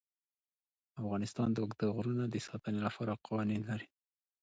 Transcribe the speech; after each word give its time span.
افغانستان 1.01 1.47
د 1.51 1.57
اوږده 1.63 1.87
غرونه 1.95 2.25
د 2.29 2.35
ساتنې 2.47 2.79
لپاره 2.87 3.21
قوانین 3.25 3.61
لري. 3.69 3.87